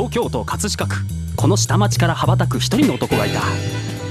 [0.00, 0.96] 東京都葛飾区。
[1.36, 3.42] この下町から羽ばたく一人の男がいた。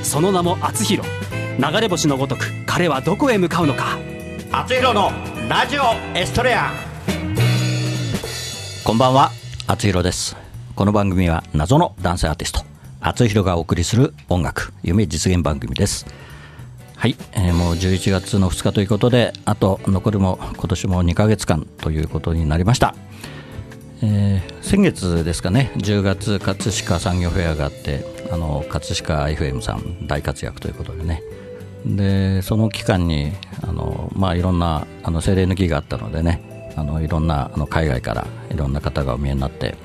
[0.03, 1.09] その名も厚弘。
[1.57, 3.97] 流れ星のごとく彼はどこへ向かうのか。
[4.51, 5.09] 厚弘の
[5.49, 5.81] ラジオ
[6.15, 6.69] エストレア。
[8.83, 9.31] こんばんは。
[9.65, 10.37] 厚弘です。
[10.75, 12.61] この番組は謎の男性アーティスト。
[13.01, 16.05] 厚弘がお送りする音楽夢実現番組です。
[16.97, 22.93] はい、えー、もう11月の2日ということであと残りも今年も2ヶ月間ということになりました
[24.01, 31.21] えー、先月ですかね10月葛飾産業フェアがあってあの葛飾 IFM さん大活躍ということでね。
[31.85, 33.31] でその期間に
[33.61, 39.75] あの、まあ、いろんなあの精霊抜きがあったのでねあのいろんなあの海外からいろんな方がお見えになって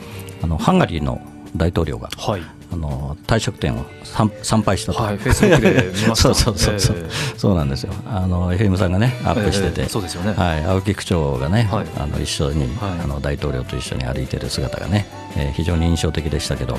[0.43, 1.21] あのハンガリーの
[1.57, 2.43] 大統領が、はい、
[2.75, 6.17] あの退職店を参拝したと、はい、フェイスブックで見ました。
[6.17, 7.93] そうそうそうそう、えー、そうなんですよ。
[8.07, 15.07] あの FM さんがねアップしてて、えー、そうですよね、はい、青木区長がね、はい、あの一緒に、はい、あの大統領と一緒に歩いてる姿がね、
[15.37, 16.79] えー、非常に印象的でしたけど。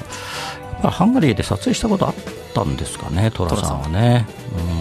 [0.82, 2.16] ハンガリーで撮影したことあっ
[2.54, 4.28] たんですかね寅さんはね、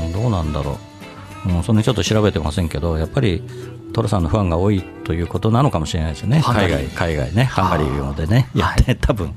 [0.05, 0.79] うん、どうなんだろ
[1.47, 3.43] う、うん、そんなにちょっと調べてませんけどやっぱり
[3.95, 9.33] 寅さんのファンが多いということなのかもしれないですよね、海外海外ね、ハンガリーでね、やって、多分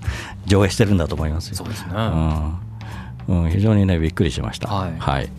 [0.46, 1.56] 上映してるんだと思いますよ。
[1.56, 4.68] そうですね、うんうん、非常にね、びっくりしました。
[4.70, 5.30] はい、はい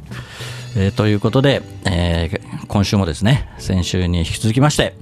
[0.77, 4.95] えー、ということで、えー、今週もですね、先週に引き続きまして、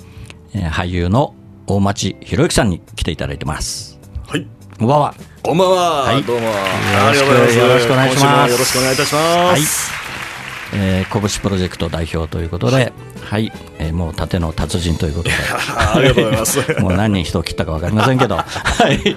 [0.55, 1.35] えー、俳優の
[1.67, 3.99] 大町博之さんに来ていただいてます。
[4.29, 4.47] はい。
[4.79, 5.15] こんばんは。
[5.43, 5.77] こんばんは。
[6.05, 6.47] はい、どうも。
[6.47, 6.53] よ
[7.09, 8.53] ろしくお願いします。
[8.53, 9.91] よろしくお願いいたします。
[9.91, 9.96] はい
[10.75, 15.35] えー、拳プロジェクト代表ということで、はい、はい、えー、もう盾の達人ということで、
[15.77, 16.59] ありがとうございます。
[16.81, 19.17] もう何人人を切ったか分かりませんけど、はい。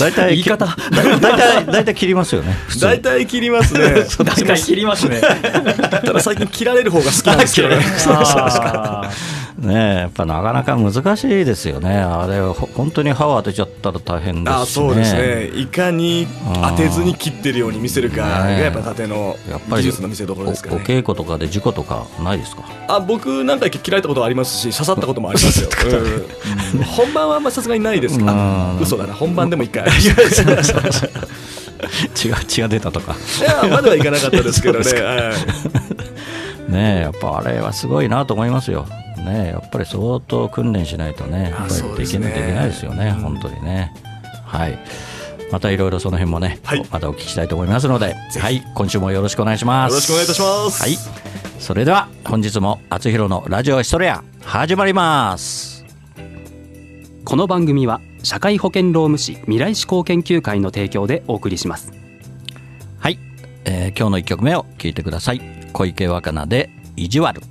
[0.00, 2.56] 大体言い方大体大体切りますよね。
[2.80, 4.06] 大体切りますね。
[4.24, 5.20] 大体切りますね。
[5.20, 7.76] ただ最近切られる方が好きなんですけどね。
[9.58, 16.26] ねやっぱなかなか難しいですよね、あれ、本当に歯を当てちゃったら大変ですし、ね、そうですね、いかに
[16.70, 19.36] 当てずに切ってるように見せるかが、やっぱ縦の
[19.68, 22.62] 技術の見せ所ですか、ね、お稽古とかで事故とかないですか？
[22.88, 25.68] あ僕、何回か切られたことありますし、刺さったこともありますよ、
[26.74, 29.84] うん、本番はさすがにないですか、嘘だな、本番でも一回。
[32.14, 33.16] 血が血が出たとか。
[33.40, 34.84] いやまだはいかなかったですけどね。
[36.68, 38.86] ねやっぱあれはすごいなと思いますよ
[39.22, 43.92] ねやっぱり相当訓練しないとねやっぱりできない、できないですよね、本当にね。
[44.44, 44.78] はい
[45.50, 49.92] またいろいろその辺もね、はい、またお聞きしたいと思いますので、はい、今週もよろしくお願いします。
[49.92, 50.82] よろしくお願いいたします。
[50.82, 50.96] はい、
[51.58, 55.84] それでは本日も厚弘のラジオヒストレア始まります。
[57.26, 61.92] この番組は社会保険労務士未来志向研究会の提供でお送りします。
[62.98, 63.18] はい、
[63.66, 65.42] えー、今日の一曲目を聞いてください。
[65.74, 67.42] 小池若菜で意地悪。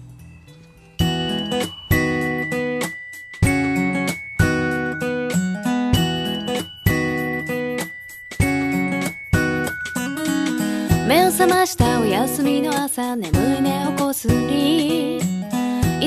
[11.31, 15.21] 休みの朝眠い目をこすりい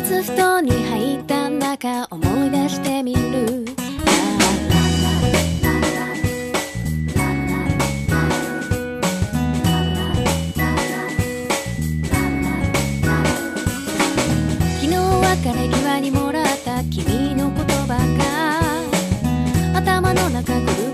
[0.03, 3.65] つ布団に入ったんだか思い出してみる。
[14.81, 17.97] 昨日別れ際にもらった君の言葉
[19.73, 20.94] が頭の中ぐる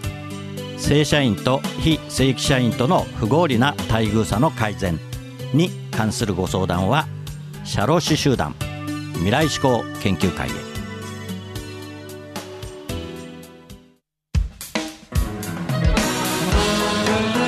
[0.81, 4.99] 正社員と非正規社員との不合理な待遇差の改善
[5.53, 7.07] に関するご相談は
[7.63, 8.55] 社労士集団
[9.13, 10.51] 未来志向研究会へ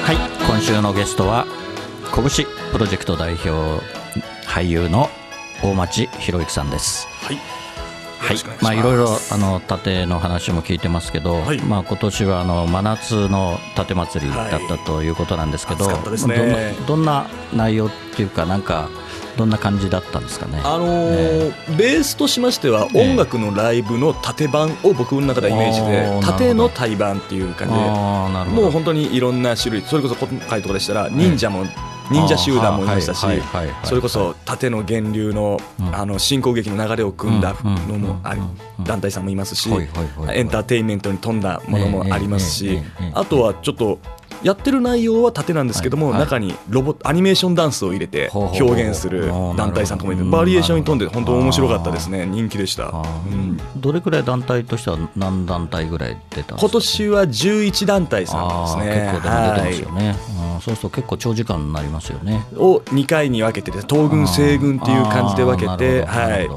[0.03, 1.45] はい今週のゲストは
[2.13, 3.49] 拳プロジェクト代表
[4.45, 5.09] 俳優の
[5.63, 7.62] 大町博之さんですはい。
[8.23, 8.37] はい。
[8.61, 11.61] まあいろいろあの盾の話も聞いてますけど、はい。
[11.61, 18.89] まあ今年はあの真夏の盾祭りだったということなんですけど、はいどんなどんな内容っていうかなんか
[19.37, 20.61] どんな感じだったんですかね？
[20.63, 23.11] あのーベースとしましてはええ。
[23.11, 27.79] 音楽のライブの縦版を僕の中ではイメージで縦の対版っていう感じで
[28.61, 31.65] もう本当にいろんな種類それこそ今回とかでしたら忍者も
[32.13, 33.25] 忍者集団もいましたし
[33.83, 35.95] それこそ縦の源流のうん。
[35.95, 38.41] あの進行劇の流れを組んだのもあり
[38.83, 39.69] 団体さんもいますし
[40.31, 42.79] エンターテインメントに富んだものもありますし
[43.13, 43.99] あとはちょっと
[44.43, 46.13] やってる内容は縦なんですけども、はい。
[46.15, 53.59] はい中にロボアニメーションダンスを入れて表現する団体さんとかもいてバリエーションに富んで本当面白かったですね人気でした、うん。
[53.75, 56.57] どれくらい団体としては何団体ぐらい出たんですか？
[56.59, 59.11] 今年は11団体さんですね。
[59.11, 60.15] 結構出てますよね、
[60.55, 60.61] うん。
[60.61, 62.45] そうすると結構長時間になりますよね。
[62.55, 66.49] を2回に分けてて東軍西軍っていう感じで分けてはい。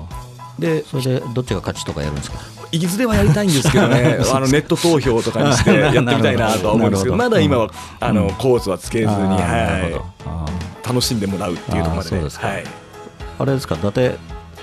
[0.60, 2.38] でそれでどっちが勝ちとかやるんですか？
[2.72, 4.18] いずれはやりたいんですけどね。
[4.32, 7.70] あのネット投票とかにして やってみたいなとは思うんですけどまだ今は
[8.00, 10.00] あのうんコースはつけずに、は
[10.84, 12.64] い、楽しんでもらうっていうところまで,、あーそうではい、
[13.38, 14.10] あれですか伊達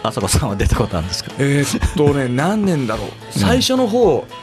[0.03, 1.31] 朝子さんは出たことあるんですか？
[1.39, 3.07] えーっとね何年だろう。
[3.31, 4.42] 最初の方、ええ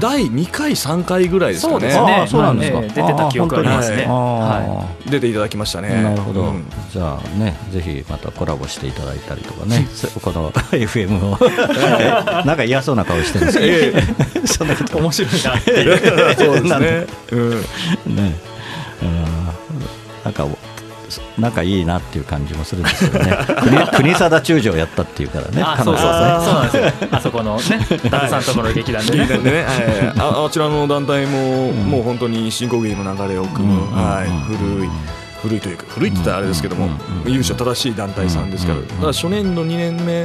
[0.00, 1.72] 第2回3回ぐらいですかね。
[1.72, 2.14] そうですね。
[2.14, 2.78] あーそうなんですか。
[2.78, 4.04] ええ出てた記憶ありますね。
[4.04, 6.02] は本出ていただきましたね。
[6.02, 6.64] なるほど、うん。
[6.92, 9.86] じゃあねぜひまたコラボしていただいたりとかね。
[10.22, 11.38] この FM を。
[12.46, 14.98] なんか嫌そうな顔してるんですけど、 そんなこと。
[14.98, 17.50] 面白いなそうですね、うん、
[18.16, 18.36] ね、
[19.02, 19.24] うん
[20.24, 20.46] なんか
[21.38, 23.38] なんかいいなっていう感じもするんですけどね。
[23.62, 26.02] 国国定中将やったっていうからねあそうそうそう。
[26.02, 27.08] 彼女はねそうなんですよ。
[27.10, 27.62] あそこのね
[28.04, 30.12] 伊達さんところの劇団でね劇団でね、はい。
[30.18, 33.92] ああちらの団体も、もう本当に進行劇の流れを組む、うん。
[33.92, 34.28] はい。
[34.28, 34.40] うん。
[34.40, 34.88] 古い
[35.42, 36.88] 古いというか古いって言ったらあれですけども、
[37.24, 37.32] うん。
[37.32, 38.88] 優勝正しい団体さんですから、うん。
[38.88, 40.24] だから初年度2年目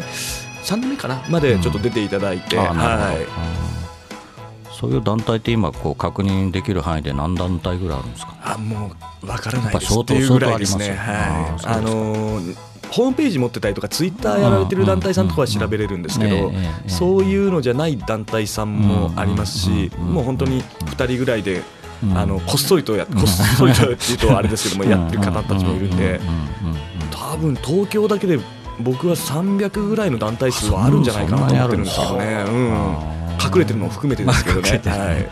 [0.64, 2.68] 3年目かなまでちょっと出ていただいて、はい。
[2.68, 3.83] うん
[4.84, 8.36] そういう団体って今こう確認できる範囲で何団体ぐらいあるんですか？
[8.44, 8.92] あも
[9.24, 9.98] うわからないです。
[9.98, 10.90] っていうぐらいですね。
[10.92, 11.66] はい。
[11.66, 12.58] あのー
[12.92, 16.52] ホームページ持ってたりとかツイッターやられてる団体さんとかは調べれるんですけど
[16.86, 21.64] そういうのじゃない団体さんもありますしもう本当に2人ぐらいで
[22.04, 22.16] うん。
[22.16, 26.20] あのこっそりとやこっそりとっていうとあれですけどもやってる方たちもいるんで
[27.10, 28.38] 多分東京だけで
[28.80, 32.44] 僕は300ぐらいの団体数はあるんじゃないかなと思ってるんですけどね。
[32.48, 34.70] うん隠れてるのも含めてですけどね。
[34.70, 35.18] はい。
[35.20, 35.30] へ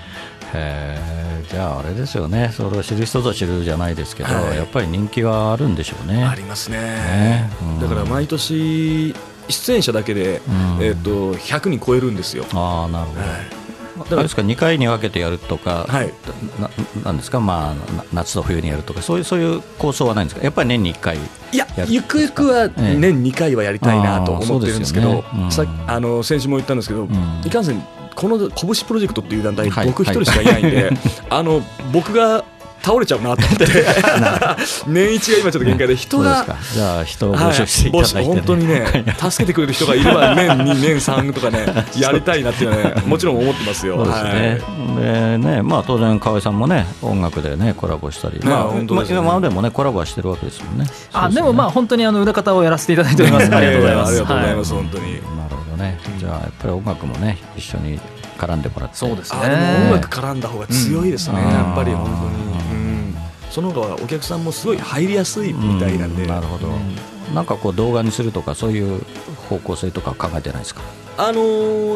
[0.54, 2.52] えじゃああれですよね。
[2.54, 4.58] それを知る人ぞ知るじゃないですけど、はい。
[4.58, 6.24] やっぱり人気はあるんでしょうね。
[6.24, 6.78] ありますね。
[6.78, 7.50] ね。
[7.62, 7.80] うん。
[7.80, 9.14] だから毎年
[9.50, 10.84] 出演者だけで、うん。
[10.84, 12.46] えっと100人超えるんですよ。
[12.54, 13.61] ああなるほど、はい
[14.10, 16.14] あれですか2回に分けてやるとか、はい。
[16.60, 16.70] な
[17.04, 20.44] なんですか、まあ、な夏と冬にやるとかそういうそういう構想はないんですか？
[20.44, 22.96] やっぱり年に1回いやゆくゆくはええ。
[22.98, 25.24] 年2回はやりたいなと思ってるんですけど、ね。
[25.36, 25.52] うん。
[25.52, 27.42] さあの先週も言ったんですけど、ん。
[27.46, 27.82] いかんせん
[28.16, 29.88] この拳プロジェクトっていう団体、はい。
[29.88, 30.92] 僕一人しかいないんで、
[31.30, 31.62] あの
[31.94, 32.44] 僕が
[32.84, 33.66] 倒れちゃうなと思って
[34.88, 36.46] 年一が今ちょっと限界で人が。
[36.74, 43.98] じゃあ人を募集していただいて、本当にね助けてくれる人がいれば年2年3とかね やりたいなっていうのはねもちろん思ってますよ。
[43.98, 44.62] そうですね。
[45.00, 50.86] でね、まあ当然河合さんもね音楽でねコラボしたり、まあ本当今までもねコラボはしてるわけですもんね。
[51.14, 53.54] あでもまあ本当にあの裏方をやらせていただいております。
[53.54, 54.10] ありがとうございます。
[54.10, 55.14] ありがとうございはます、本当に。
[55.14, 55.22] なる
[55.56, 56.00] ほどね。
[56.20, 58.00] じゃあやっぱり音楽もね一緒に
[58.38, 58.96] 絡んでもらって。
[58.96, 62.51] そうですあでも音楽絡んだ方が強いですね、うんやっぱり本当に、うん、
[63.52, 66.70] その方がお客さんもすごい入りやすいみたいなんで、うなるほど。
[67.36, 69.04] なんかこう動画にするとかそういう
[69.50, 70.82] 方向性とか考えてないですか？
[71.18, 71.42] あの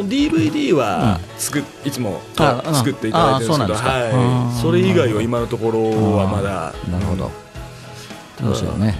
[0.03, 4.51] ー DVD は作っいつも作っていただいてるんですけど、はい、うん。
[4.61, 5.81] それ以外は今のところ
[6.17, 7.31] はまだ、なるほど。
[8.43, 8.95] どうしようね。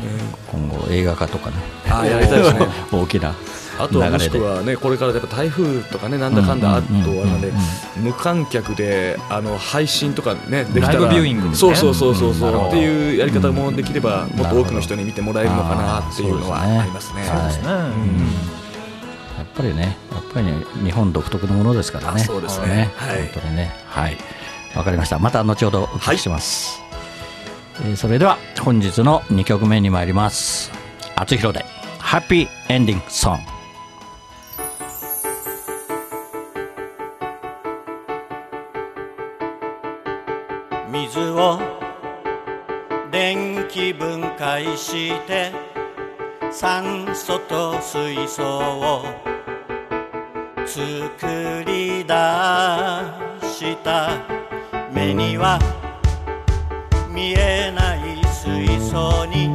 [0.50, 1.58] 今後映画化とかね。
[1.92, 2.68] あやりたいですね。
[2.92, 3.36] 大きな
[3.79, 4.41] あとはもしく。
[4.41, 7.51] はねこれからやっぱ台風とかねなんだかんだあとはなんで
[7.98, 17.24] 無観客であの配信とかねできたらライブビューイングですねそうそうそうそうそう、っていうやり方もできればんもっと多くの人に見てもらえるのかなっていうのはありますね。
[17.24, 18.55] そうですねはいね
[19.38, 22.22] やっぱりね、やっぱりね、日本独特のものですからね。
[22.22, 23.74] あそうですねはい本当にね。
[23.88, 24.17] はい。
[24.75, 25.20] わかりました。
[25.20, 26.82] また後ほどお聞きします。
[27.86, 30.72] えーそれでは本日の2曲目に参ります。
[31.15, 31.65] あつひろで、
[32.00, 33.55] ハッピーエンディングソング。
[44.56, 45.52] 分解して
[46.50, 49.04] 酸素と水素を
[50.66, 52.14] 作り出
[53.44, 54.12] した。
[54.94, 55.60] 目には
[57.10, 59.52] 見えない水素に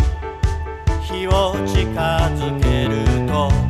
[1.02, 1.88] 火を近
[2.36, 3.69] づけると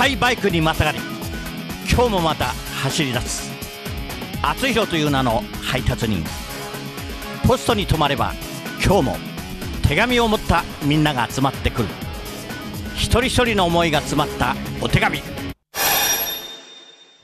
[0.00, 0.98] 赤いバイクにまたがり
[1.92, 3.50] 今日もまた走り出す。
[4.40, 6.24] 厚弘という名の配達人。
[7.46, 8.32] ポストに泊まれば
[8.82, 9.16] 今日も
[9.86, 11.88] 手紙を持ったみんなが集まってくる。
[12.96, 15.18] 一人一人の思いが詰まったお手紙。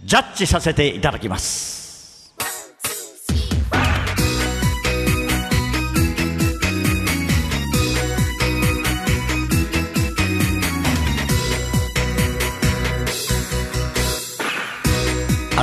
[0.04, 1.75] ジャッジさせていただきます。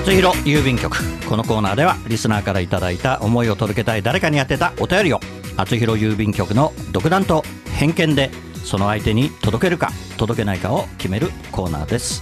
[0.04, 0.98] 厚弘郵便局。
[1.30, 5.22] このコーナーではリスナーからいただいた思いを届けたい誰かに宛てたお便りを
[5.56, 7.44] 厚弘郵便局の独断と
[7.74, 8.30] 偏見で
[8.66, 12.22] その相手に届けるか届けないかを決めるコーナーです。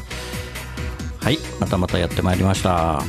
[1.21, 2.69] はいまたまたやってまいりました。
[2.69, 3.03] は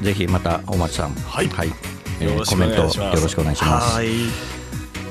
[0.00, 1.10] いぜひまた大町さん。
[1.10, 1.46] はい。
[1.46, 3.94] えーよろしコメントよろしくお願いします。
[3.94, 4.08] はい。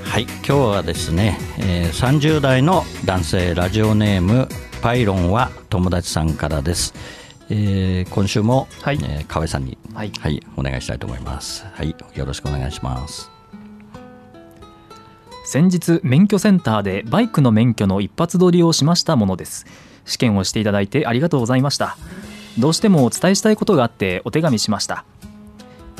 [0.05, 4.49] はい、今日はですね、えー30代の男性ラジオネーム
[4.82, 6.95] パイロンは友達さんからです。
[7.49, 8.99] えー今週も、はい。
[9.01, 10.12] えー河合さんに、はい。
[10.55, 11.65] お願いしたいと思います。
[11.73, 13.29] はい、よろしくお願いします。
[15.45, 19.65] 先日免許センターでバイクの免許の一発撮りをしましたものです。
[20.05, 21.97] 試験をしていただいてありがとうございました。
[22.58, 25.05] どうしてもお伝えしたいことがあってお手紙しました。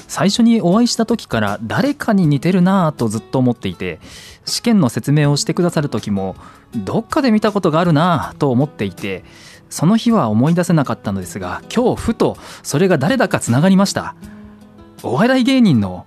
[0.08, 4.00] 最初にお会いした時から誰かに似てるなぁとずっと思っていて
[4.46, 6.36] 試験の説明をしてくださる時も
[6.76, 9.24] どっかで見たことがあるなぁと思っていて
[9.76, 14.16] その日は思い出せなかったのですが今日ふとそれが誰だかつながりました。
[15.04, 16.06] お笑い芸人の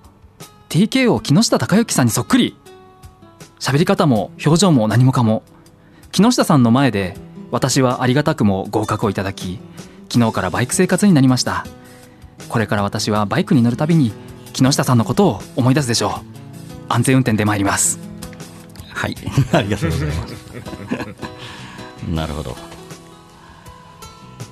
[0.70, 2.56] TKO 木下隆之さんにそっくり。
[3.60, 5.42] 喋り方も表情も何もかも。
[6.12, 7.14] 木下さんの前で
[7.50, 9.58] 私はありがたくも合格をいただき
[10.10, 11.66] 昨日からバイク生活になりました。
[12.48, 14.12] これから私はバイクに乗るたびに
[14.54, 16.10] 木下さんのことを思い出すでしょう。
[16.88, 17.98] 安全運転で参ります。
[18.94, 19.14] はい、
[19.52, 20.34] ありがとうございます。
[22.08, 22.67] なるほど。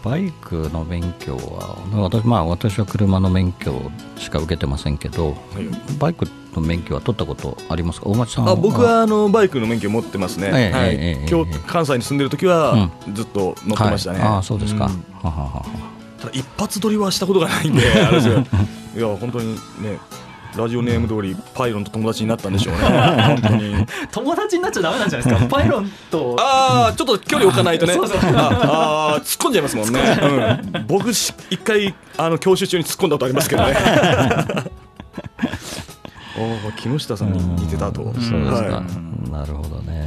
[0.07, 5.37] バイクの免許は、私まあ、私は車の免許しか受けてませんけど、
[5.99, 8.09] バイクの免許は取ったことありますか？
[8.09, 10.95] 大町さんあ僕はあのバイクの免許持ってますね、ええはい。
[10.95, 14.29] ええ今日関西に住んでる時はずっと乗ってましたね、はい。
[14.29, 14.89] ああそうですか、ん。
[14.89, 15.67] はははは
[16.21, 17.83] ただ一発撮りはしたことがないんで
[18.97, 19.99] いや本当にね
[20.57, 22.81] ラジオネーム通りパイロンと友達になったんでしょうね。
[22.81, 23.87] 本当に。
[24.11, 25.49] 友達になっちゃダメなんじゃないですか？
[25.57, 27.95] パイロンとああちょっと距離置かないとね。
[27.95, 28.19] そうそう。
[28.35, 30.01] ああー突っ込んじゃいますもんね、
[30.75, 33.77] うん、僕し一回あの教習中に突っ込んだことありますけどね。
[36.39, 38.83] おお木下さんに似てたと、そうですか、は
[39.31, 40.06] なるほどね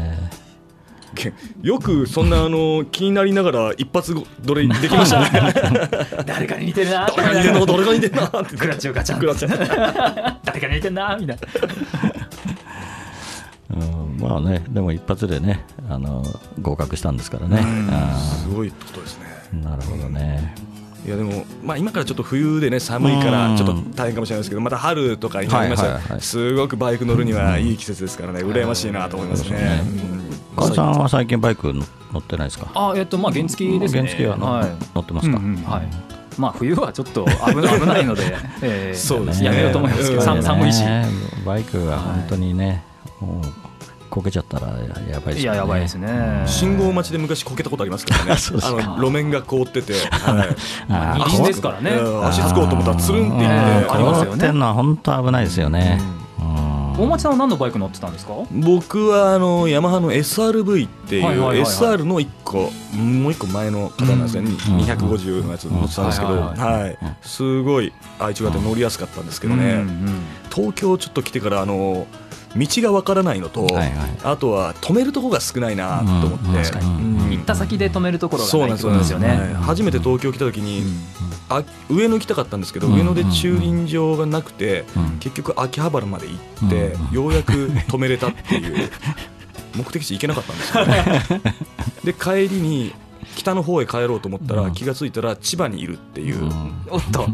[1.27, 5.53] い、よくそんなあの気になりながら一発どれできましたね。
[6.25, 8.57] 誰かに似てるな誰が似てんの誰が似てんのって。
[8.57, 9.47] クラッチをガチャンクラッチ
[10.43, 11.41] 誰かに似てんなみたいな。
[13.71, 16.25] うんまあねでも一発でねあの
[16.59, 17.63] 合格したんですからね。
[17.91, 19.25] あすごいことですね。
[19.55, 20.55] ーなるほどね。
[21.05, 28.41] いやでも、まあ、今からちょっと冬でね寒いからちょっと大変かもしれないですけどまた春とかになりましたはいすごくバイク乗るにはいい季節ですからね。
[28.41, 29.81] 羨ましいなと思いますね。
[30.67, 31.83] うん川合さんは最近バイク乗
[32.19, 32.67] ってないですか？
[32.73, 34.01] あえっとまあ原付ですね。
[34.01, 34.69] 原付は乗,、はい。
[34.95, 35.87] 乗ってますか、うんうんはい。
[36.37, 39.47] まあ冬はちょっと危な いので、えーそうですね。
[39.47, 41.05] やめようと思いますけど、うん寒寒いし、ね
[41.45, 42.83] バイクが本当にね、
[43.19, 43.45] もう
[44.09, 45.39] こけちゃったらやばいですよね。
[45.41, 46.43] いややばいですね。
[46.47, 48.31] 信号待ちで昔こけたことあります からね。
[48.63, 50.45] あの路面が凍ってて、は
[51.43, 51.45] い。
[51.47, 51.91] ですからね。
[51.91, 53.55] うん足つこうと思ったらつるんっていって、
[53.89, 54.25] ありますよね。
[54.31, 56.28] 凍ってんのは本当危ないですよね、うん
[56.99, 58.33] 大町さんは何のバイク乗ってたんですか？
[58.51, 64.55] 僕はあのヤマハの SRV っていう、SR の1個もう1個前の方なんですね、うん。
[64.81, 66.97] 250のやつ乗ってたんですけど、うんははいい。
[67.21, 69.83] すごい愛知型で乗りやすかったんですけどね、
[70.53, 72.05] 東京ちょっと来てからあの
[72.55, 73.93] 道がわからないのと、はいはい。
[74.23, 80.83] あとは止めるとこが少ないなと思って、行った先で止めるところがなってことないんですよね、初めて東京来た時に、
[81.49, 82.95] あ上野行きたかったんですけど、うん。
[82.95, 86.35] 上野で駐輪場がなくて、うん結局秋葉原まで行
[86.67, 87.13] って、うん。
[87.13, 88.89] ようやく止めれたっていう。
[89.75, 91.41] 目的地行けなかったんですよね。
[92.03, 92.93] で帰りに
[93.35, 96.37] 北の方へ帰ろうと思ったら気がついたら千葉にいるっていう、
[96.89, 97.21] おっと。
[97.23, 97.29] はい。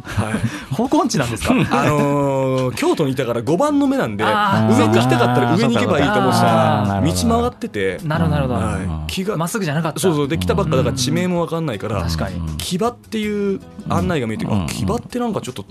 [0.74, 1.54] 方向音痴なんですか？
[1.71, 10.00] あのー京都にいたから5番の目なんであ上に行きたかったら上に行けばいいと思ってたあらー道回ってて、なるほどなるほど、はい、気がまっすぐじゃなかった。
[10.00, 10.28] そうそう。
[10.28, 12.41] で来たばっかだから地名も分かんないから、確かに。
[12.58, 14.63] 木場っていう案内が見えて、うん。
[14.63, 15.65] あ木場ってなんかちょっと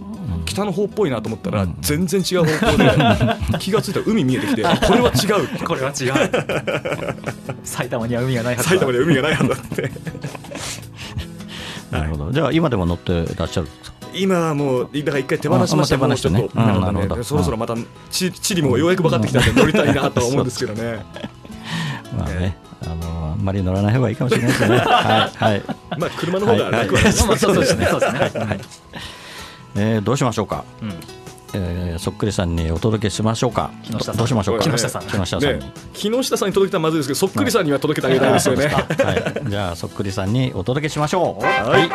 [0.47, 2.91] 北の方っぽいなと思ったら、全然違う方向で
[3.59, 7.55] 気がついたら海見えてきてこれは違うこれは違う。
[7.65, 8.71] 埼玉には海がないはずだ。
[8.71, 9.91] 埼玉で海がないはずだって
[11.99, 12.33] なるほど。
[12.33, 13.95] じゃあ今でも乗ってらっしゃるんですか？
[14.15, 15.97] 今はもうだから一回手放しました。
[15.99, 16.49] 手放してね。
[17.25, 17.75] そろそろまた
[18.11, 21.05] 地地理もようやく分かってきたんで乗りたいなとは思うんですけどね。
[22.17, 24.77] まあねあのあんまり乗らない方がいいかもしれないですね。
[24.77, 25.45] はい。
[25.45, 25.63] はい。
[25.99, 27.87] まあ車の方が楽はそうですね。
[27.87, 28.61] そうですね、はい。
[29.77, 30.93] えーどうしましょうか、うん
[31.55, 33.71] えーそっくりさんにお届けしましょうか。
[33.85, 34.15] 木下さん。
[34.15, 34.65] どどうしましょうか？
[34.65, 35.03] 木下さん。
[35.03, 38.67] 木下さんに、ね木下さんに届けたらまずいですけどそっくりさんには届けてあげたいですよね。
[38.67, 41.45] はい、じゃあそっくりさんにお届けしましょう。
[41.45, 41.89] はい。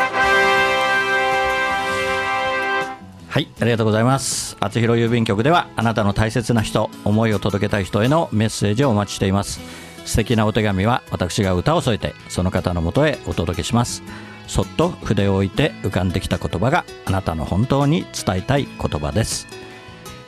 [3.28, 4.58] はい、ありがとうございます。
[4.60, 9.60] あつひろ郵便局では、あなたの大切な人、思いを届けたい人へのメッセージをお待ちしています。
[10.06, 14.02] 素敵なお手紙は、私が歌を添えて、その方のもとへお届けします。
[14.49, 19.47] そっと筆を置いて浮かんできた言葉が、あなたの本当に伝えたい言葉です。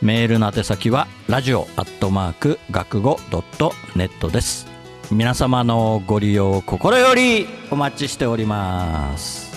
[0.01, 4.67] メールの宛先は、ラジオアットマーク学語ドットネットです。
[5.11, 9.50] 皆様のご利用心よりお待ちしております。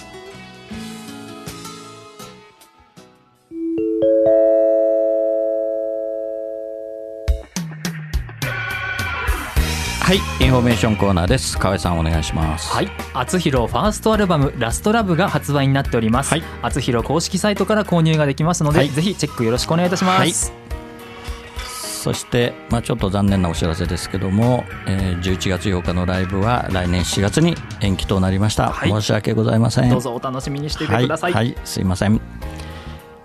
[10.04, 11.56] はい、インフォメーションコーナーです。
[11.56, 12.70] 河合さんお願いします。
[12.70, 16.42] はい、あつひろファーストアルバム「ラストラブが発売になっております、はい。
[16.60, 18.90] あつひろ公式サイトから購入ができますので、はい。
[18.90, 20.52] ぜひチェックよろしくお願いいたします、
[22.02, 28.90] そして、まあ、ちょっと残念なお知らせですけども、えー11月8日のライブは来年4月に延期となりました、はい。
[28.90, 29.88] 申し訳ございません。
[29.88, 32.20] どうぞお楽しみにしていてください、はい、はい、すいません。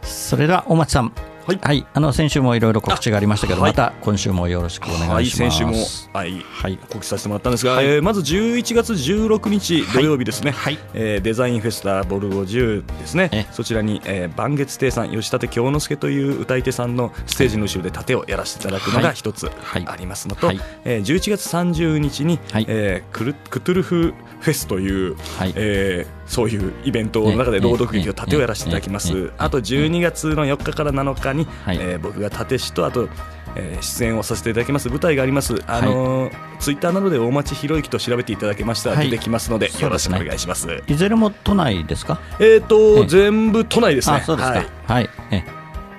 [0.02, 1.12] それでは大町さん
[1.48, 3.72] はい、あの先週もいろいろ告知がありましたけど、あはい。
[3.72, 5.74] また今週もよろしくお願いします、はい、先週も、
[6.14, 6.78] はい、はい。
[6.78, 10.78] 告知させてもらったんですが、えーまず11月16日土曜日ですね、はい。
[10.94, 13.30] えーデザインフェスタボルゴ10ですね。
[13.34, 19.04] え、そちらに、えー、万月亭さん、吉立京之介という歌い手さんのステージの後ろで盾をやらせていただくのはい。
[19.04, 19.86] が一つはい。
[19.88, 20.60] ありますのと、はい。
[20.86, 22.66] えー11月30日に、はい。
[22.68, 25.54] えークルクトゥルフフェスという、はい。
[25.56, 29.32] えーそういうイベントの中で朗読劇を盾をやらせていただきます。
[29.38, 31.78] あと12月の4日から7日に、はい。
[31.82, 33.10] えー僕が盾師とあと、
[33.56, 34.90] えー出演をさせていただきます。
[34.90, 35.56] 舞台があります。
[35.66, 39.10] あのーツイッターなどで大町博之と調べていただけましたらはい。
[39.10, 40.68] 出てきますので、よろしくお願いします。
[40.88, 42.20] いずれも都内ですか？
[42.40, 44.18] えっ、と、ええ全部都内ですね。
[44.18, 44.56] あそうですか。
[44.56, 44.68] はい。
[44.86, 45.44] はい、え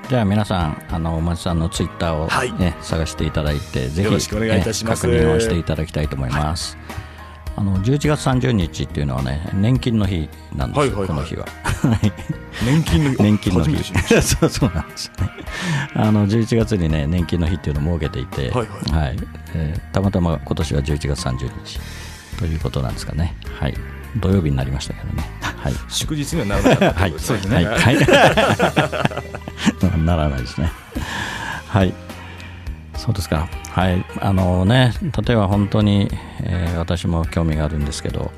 [0.08, 2.52] じゃあ皆さんあのお町さんのツイッターを、はい。
[2.52, 5.06] ね探していただいてぜひよろしくお願いいたします。
[5.08, 6.76] ね確認をしていただきたいと思います、
[7.56, 11.08] あの11月30日っていうのはね年金の日なんですよ、はいはいはい。
[11.08, 11.46] この日は。
[12.64, 13.16] 年金の日。
[13.22, 13.92] 年金の日。
[14.22, 15.30] そうそうなんですね。
[15.94, 19.16] あの11月にね年金の日っていうのを設けていて、はいはい。
[19.54, 21.80] えーたまたま今年は11月30日
[22.38, 23.34] ということなんですかね。
[23.58, 23.74] はい。
[24.16, 25.28] 土曜日になりましたけどね。
[25.40, 25.74] はい。
[25.74, 27.56] た祝日にはならなかったということですね。
[27.56, 27.96] はい、はい、
[30.04, 30.72] ならないですね。
[31.68, 31.92] はい。
[33.00, 33.48] そうですか。
[33.70, 34.04] はい。
[34.20, 34.92] あのね、
[35.26, 36.08] 例えば本当に、
[36.42, 38.30] えー私も興味があるんですけど、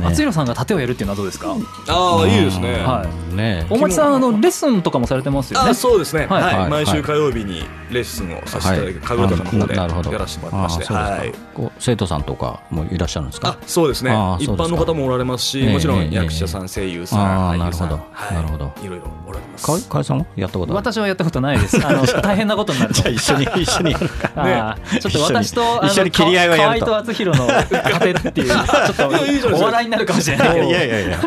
[0.00, 0.06] ね。
[0.08, 1.54] あつひろさんが盾をやるっていうのはどうですか？
[1.88, 2.72] ああ、いいですね。
[2.82, 3.34] はい。
[3.34, 5.70] ね大町さんあのレッスンとかもされてますよね？
[5.70, 6.70] あそうですね、はい。
[6.70, 8.94] 毎週火曜日にレッスンをさせていただい。
[8.94, 10.12] て、神楽坂の方でななるほど。
[10.12, 11.34] やらせてもらってまして、
[11.78, 14.10] 生徒さんとかもいらっしゃるんですあかそうですね。
[14.10, 14.64] 一あーそうですか。
[14.64, 17.90] 般の方もおられますし、ええもちろんええ役者さん、声優さん、あー俳優さん。
[17.90, 18.04] なるほど。
[18.12, 18.34] はい。
[18.36, 18.72] なるほど。
[18.82, 19.66] いろいろおられます。
[19.66, 21.86] か河合さんはやったこと私はやったことないです。
[21.86, 23.08] あの 大変なことになると。
[23.08, 23.92] 一緒に一緒に。
[23.92, 26.86] やるかちょっと私とあの一緒に切り合いをやると。
[26.86, 30.66] 河合と厚弘の盾っていうちょっとお 笑いになるかもしれない。
[30.66, 31.20] いやいやいや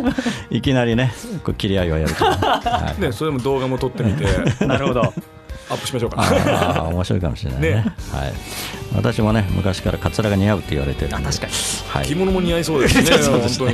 [0.50, 4.26] いきなりねこう切り合いをやると、は いね、それも動画も撮ってみて。
[4.66, 5.14] なるほど。
[5.70, 6.22] アップしましょうか。
[6.22, 7.70] ああ面白いかもしれないね。
[7.70, 7.76] ね。
[8.12, 8.34] はい、
[8.96, 11.54] 私もね昔からカツラが似合うって言われてるあ確かに。
[11.90, 12.06] はい。
[12.06, 13.06] 着物も似合いそうですね。
[13.20, 13.68] そうです本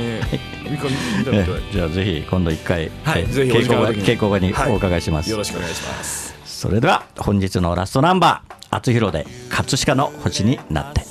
[1.24, 1.38] 当に。
[1.72, 4.72] じゃあぜひ今度一回、はいえぜひお稽古場稽古場にはい。
[4.72, 6.34] お伺いします、よろしくお願いします。
[6.44, 11.02] それでは本日のラストナンバー「厚弘で葛飾の星になって」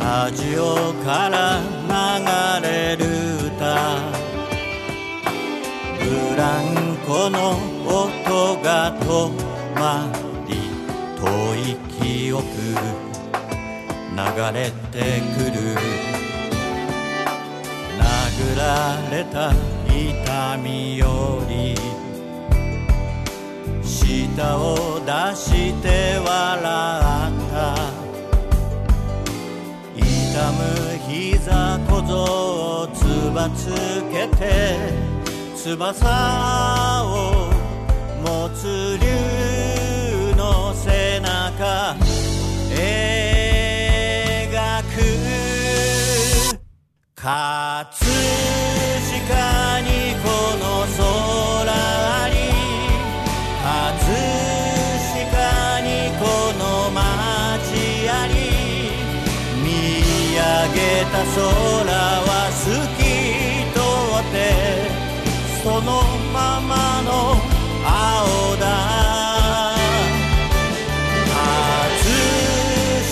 [0.00, 1.60] ラジオから
[2.60, 3.04] 流れる
[3.36, 3.60] 歌。
[5.98, 6.04] ブ
[6.36, 7.36] ランコの
[7.86, 9.04] 音が止
[9.78, 10.10] ま
[10.48, 10.50] り
[11.20, 11.22] 遠
[11.54, 12.42] い記憶
[14.16, 14.22] 流
[14.58, 15.60] れてくる。
[17.98, 18.64] 殴ら
[19.10, 19.52] れた
[19.86, 21.04] 痛みよ
[21.46, 21.74] り
[23.82, 25.99] 舌を出して
[33.32, 33.66] ばつ
[34.10, 34.76] けて
[35.54, 37.50] 翼を
[38.22, 39.06] 持つ竜
[40.36, 41.96] の背中。
[42.70, 42.82] 描
[44.82, 44.96] く
[47.14, 47.26] 葛
[49.10, 49.88] 飾に
[50.22, 50.26] こ
[50.58, 50.64] の
[50.96, 51.00] 空
[51.70, 52.34] あり。
[53.62, 53.64] 葛
[55.14, 55.88] 飾に
[56.18, 56.22] こ
[56.58, 56.98] の街
[58.08, 58.30] あり。
[59.62, 59.66] 見
[60.34, 60.40] 上
[60.74, 60.78] げ
[61.12, 62.19] た空
[65.82, 67.10] のままの
[67.84, 68.64] 青だ
[71.30, 72.04] 葛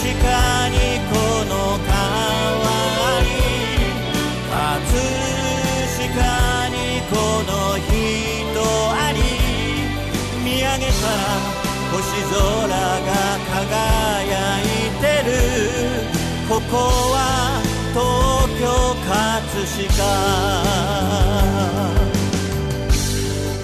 [0.02, 0.76] 飾に
[1.08, 1.14] こ
[1.48, 1.52] の
[1.86, 1.90] 川
[2.66, 3.26] あり
[4.50, 4.52] 葛
[5.96, 6.76] 飾に
[7.08, 7.12] こ
[7.46, 7.88] の人
[8.92, 9.16] あり
[10.44, 11.18] 見上げたら
[11.92, 11.96] 星
[12.30, 12.36] 空
[12.68, 13.10] が
[13.54, 14.62] 輝い
[15.00, 15.30] てる
[16.48, 16.76] ここ
[17.12, 17.16] は
[17.94, 18.00] 東
[18.60, 18.62] 京
[19.06, 19.16] 葛
[19.88, 20.00] 飾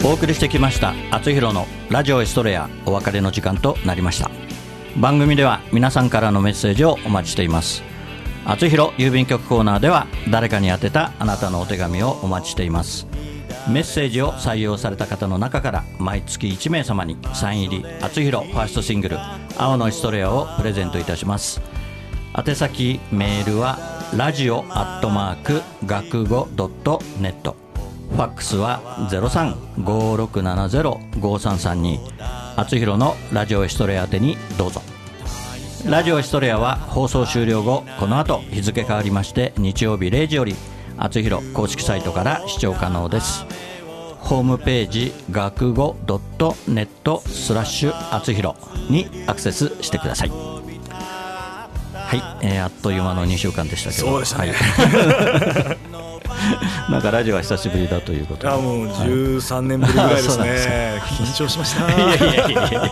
[0.07, 4.31] お送りしてきました厚弘のラジオエストレアお別れの時間となりました。
[4.99, 7.83] 番組では皆さんからのメッセージをお待ちしています。
[8.45, 13.07] 厚弘郵便局コーナーでは誰かに宛てたあなたのお手紙をお待ちしています。
[13.67, 19.17] メッセージを採用された方の中から毎月1名様にサイン入り厚弘ファーストシングル
[19.57, 21.63] 「青のエストレア」をプレゼントいたします。
[22.37, 23.79] 宛先メールは
[24.15, 27.64] ラジオアットマーク学語ドットネット。
[28.15, 31.99] ファックスは0356705332
[32.57, 34.83] 厚弘のラジオエストレア宛てにどうぞ。
[35.85, 40.55] ラジオエストレアは放送終了後この後日付変わりまして日曜日0時より
[40.97, 43.45] 厚弘公式サイトから視聴可能です。
[44.21, 50.29] ホームページ学語ドットネットスラッシュにアクセスしてください。
[50.31, 50.63] は
[52.17, 54.07] い、えーあっという間の2週間でしたけど。
[54.07, 54.53] そうでしたね。
[54.53, 55.94] はい
[56.91, 58.53] なんかラジオは久しぶりだということで。
[58.53, 61.01] あもう13年ぶりぐらいですね。
[61.19, 61.91] 緊張しました。
[61.93, 62.91] いやいやいやいや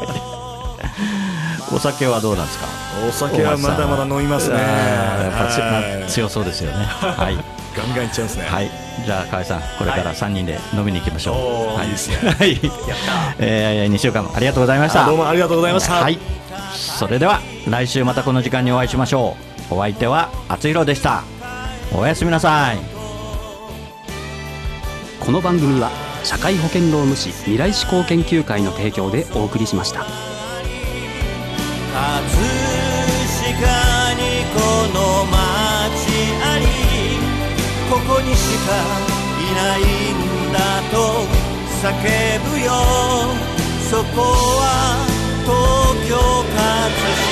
[1.74, 2.66] お酒はどうなんですか？
[3.08, 4.56] お酒はまだまだ飲みますね。
[4.58, 6.84] やっぱ強そうですよね。
[6.84, 7.36] はい。
[7.74, 8.44] ガンガンいっちゃいますね。
[8.46, 8.70] はい、
[9.06, 11.86] じゃあ河合さんこれから3人で飲みに行きましょう、はい。
[11.86, 12.16] いいですね。
[12.28, 12.60] はい。
[13.38, 15.04] えー、2週間ありがとうございました。
[15.04, 15.94] あどうもありがとうございました。
[15.94, 16.18] はい。
[16.74, 19.36] それでは来週またこの時間にお会いしましょ
[19.70, 19.74] う。
[19.74, 21.22] お相手は厚弘でした。
[21.94, 22.91] おやすみなさい
[25.24, 25.92] この番組は
[26.24, 30.00] 社会保険労務士未来志向研究会の提供でお送りしました。
[30.00, 30.08] 飾
[34.14, 34.58] にこ
[34.92, 35.38] の街
[36.42, 36.66] あり
[37.88, 38.74] ここにしか
[39.38, 40.58] いないんだ
[40.90, 40.96] と
[41.80, 41.86] 叫
[42.50, 42.72] ぶよ。
[43.88, 44.22] そこ
[44.58, 45.06] は
[45.44, 45.54] 東
[46.08, 46.62] 京葛
[47.26, 47.31] 飾。